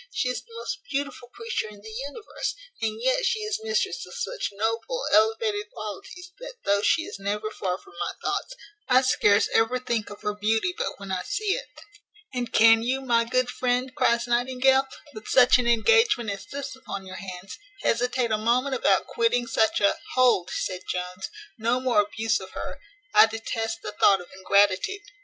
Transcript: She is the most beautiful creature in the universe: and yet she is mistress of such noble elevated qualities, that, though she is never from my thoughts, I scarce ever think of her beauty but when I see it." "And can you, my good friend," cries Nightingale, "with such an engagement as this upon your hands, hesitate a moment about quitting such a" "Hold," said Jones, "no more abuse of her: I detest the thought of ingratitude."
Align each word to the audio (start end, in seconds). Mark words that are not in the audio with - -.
She 0.11 0.29
is 0.29 0.41
the 0.41 0.47
most 0.57 0.79
beautiful 0.89 1.27
creature 1.27 1.67
in 1.67 1.79
the 1.79 1.91
universe: 2.07 2.55
and 2.81 2.99
yet 2.99 3.23
she 3.23 3.41
is 3.41 3.59
mistress 3.63 4.03
of 4.07 4.15
such 4.15 4.49
noble 4.51 5.03
elevated 5.13 5.69
qualities, 5.69 6.31
that, 6.39 6.55
though 6.65 6.81
she 6.81 7.03
is 7.03 7.19
never 7.19 7.51
from 7.51 7.67
my 7.99 8.13
thoughts, 8.23 8.55
I 8.89 9.03
scarce 9.03 9.47
ever 9.53 9.77
think 9.77 10.09
of 10.09 10.23
her 10.23 10.33
beauty 10.33 10.73
but 10.75 10.99
when 10.99 11.11
I 11.11 11.21
see 11.21 11.51
it." 11.53 11.67
"And 12.33 12.51
can 12.51 12.81
you, 12.81 13.01
my 13.01 13.25
good 13.25 13.51
friend," 13.51 13.93
cries 13.93 14.25
Nightingale, 14.25 14.87
"with 15.13 15.27
such 15.27 15.59
an 15.59 15.67
engagement 15.67 16.31
as 16.31 16.47
this 16.47 16.75
upon 16.75 17.05
your 17.05 17.17
hands, 17.17 17.59
hesitate 17.83 18.31
a 18.31 18.39
moment 18.39 18.73
about 18.73 19.05
quitting 19.05 19.45
such 19.45 19.79
a" 19.81 19.99
"Hold," 20.15 20.49
said 20.49 20.81
Jones, 20.89 21.29
"no 21.59 21.79
more 21.79 22.01
abuse 22.01 22.39
of 22.39 22.49
her: 22.57 22.79
I 23.13 23.27
detest 23.27 23.83
the 23.83 23.91
thought 23.91 24.19
of 24.19 24.29
ingratitude." 24.35 25.01